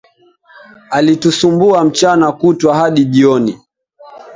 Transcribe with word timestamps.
Alitusumbua 0.89 1.83
mchana 1.85 2.31
kutwa 2.31 2.75
hadi 2.75 3.05
jioni 3.05 3.59